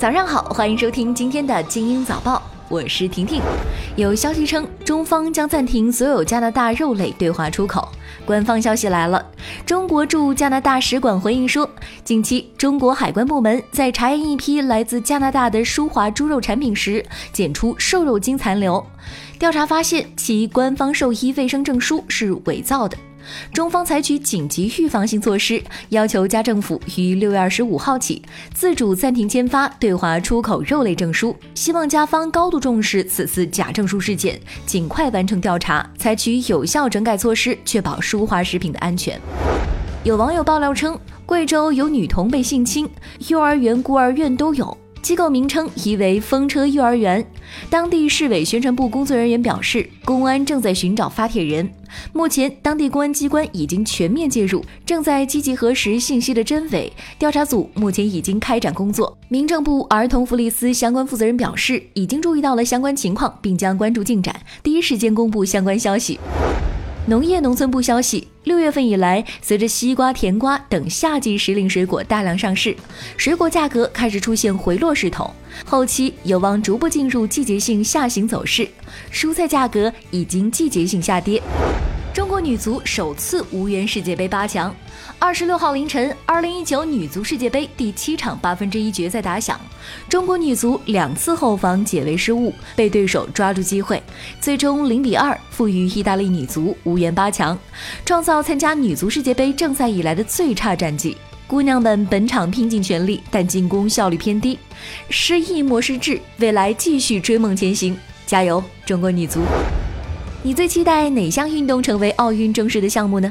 [0.00, 3.42] 早上好，欢迎收听今天的精英早报，我是婷婷。
[3.96, 7.86] 有消息称，中方将暂停所有加拿大肉类对华出口。
[8.24, 9.22] 官方消息来了，
[9.66, 11.68] 中国驻加拿大使馆回应说，
[12.02, 18.82] 近期中国海关部门在查验一批来自加拿大的舒华猪肉产品时，检出瘦肉精残留，
[19.38, 22.96] 调查发现其官方兽医卫生证书是伪造的。
[23.52, 28.22] 中方采取紧急预防性措施，要求加政府于六月二十五号起
[28.54, 31.36] 自主暂停签发对华出口肉类证书。
[31.54, 39.20] 希望加方高度重视此次假证书事件，尽快完成调查，采取有效整改措施，确保舒华食品的安全。
[40.02, 42.88] 有网友爆料称，贵州有女童被性侵，
[43.28, 44.76] 幼儿园、孤儿院都有。
[45.02, 47.24] 机构名称疑为风车幼儿园。
[47.68, 51.68] 当地市委宣传部工作人员表示，公安正在寻找发帖人。
[52.12, 56.92] 目前，当地公安机关已经全面介入，正在积极核实信息的真伪。
[57.18, 59.18] 调查组目前已经开展工作。
[59.28, 66.18] 民政部儿童福利司相关负责人表示，已经注意到了相关情况，并将关注进展，第一时间公布相关消息。
[67.10, 72.72] 农业农村部消息，六月份以来，随着西瓜、甜瓜等夏季时令水果大量上市，
[73.16, 75.28] 水果价格开始出现回落势头，
[75.64, 78.68] 后期有望逐步进入季节性下行走势。
[79.12, 81.42] 蔬菜价格已经季节性下跌。
[82.12, 84.74] 中国女足首次无缘世界杯八强。
[85.20, 89.60] 二十六号凌晨，二零一九女足世界杯第七场八分之一决赛打响，
[90.08, 94.02] 中国女足两次后防解围失误，被对手抓住机会，
[94.40, 97.56] 最终零比二负于意大利女足，无缘八强，
[98.04, 101.16] 创造参加女足世界杯正赛以来的最差战绩。
[101.46, 104.58] 姑娘们本场拼尽全力，但进攻效率偏低，
[105.10, 109.42] 失意莫失志，未来继续追梦前行，加油，中国女足！
[110.42, 113.30] 你最期待哪项运动成为奥运正式的项目呢？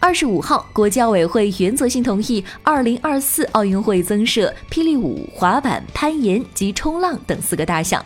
[0.00, 8.04] 二十五号，国际奥委会原则性同意二零二四奥运会增设霹雳舞、滑板、攀岩及冲浪等四个大项，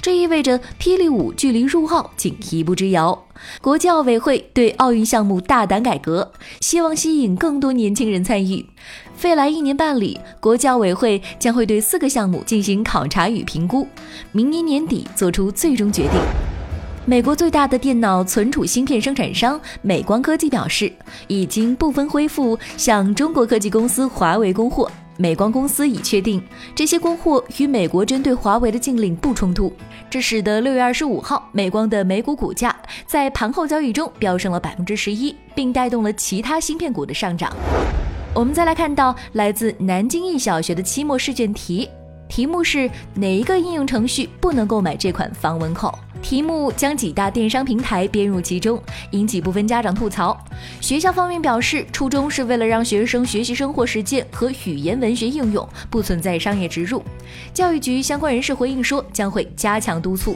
[0.00, 3.26] 这意味着霹雳舞距离入奥仅一步之遥。
[3.60, 8.66] 国际奥委会对奥运项目大胆改革，希望吸引更多年轻人参与。
[9.22, 13.86] 未来一年半里，国际奥委会将会对四个项目进行考察与评估，
[14.32, 16.51] 明年年底做出最终决定。
[17.04, 20.92] 美国最大的电脑存储芯片生产商美光科技表示，
[21.26, 24.88] 已经部分恢复向中国科技公司华为供货。
[25.16, 26.40] 美光公司已确定，
[26.76, 29.72] 这些供货与美国针对华为的禁令不冲突。
[30.08, 32.74] 这使得六月二十五号，美光的美股股价
[33.04, 37.52] 在盘后交易中飙升了百分之十一，并带动了其他芯片股的上涨。
[38.32, 41.88] 我们再来看到来自南京一小学的期末试卷题。
[42.34, 45.92] 题目是哪一个应用程序不能购买这款防蚊扣？
[46.22, 50.34] 题目将几大电商平台编入其中，引起部分家长吐槽。
[50.80, 57.02] 学校方面表示，初衷是为了让学生学习生活实践和语言文学应用，不存在商业植入。
[57.52, 60.34] 教育局相关人士回应说，将会加强督促。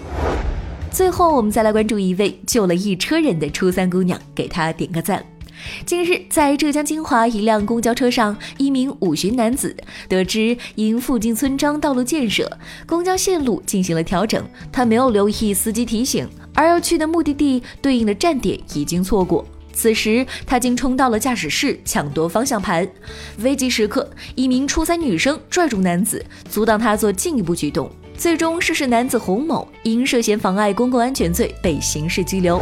[0.90, 5.24] 最后，我们再来关注一位救了一车人的初三姑娘，给她点个赞。
[5.84, 9.76] 近日，在浙江金华一辆公交车上，一名五旬男子
[10.08, 12.50] 得知因附近村庄道路建设，
[12.86, 19.44] 公交线路进行了调整，他没有留意司机提醒，而要去的目的地对应的站点已经错过。
[19.72, 22.88] 此时，他竟冲到了驾驶室抢夺方向盘。
[23.40, 27.90] 危急时刻，一名初三女生拽住男子，阻挡他做进一步举动。
[28.16, 32.58] 最终，涉事男子洪某因涉嫌妨碍公共安全罪被刑事拘留。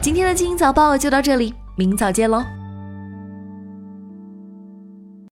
[0.00, 1.52] 今天的《精英早报》就到这里。
[1.74, 2.61] 明早见喽。